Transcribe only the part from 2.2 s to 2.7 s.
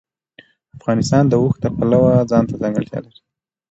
ځانته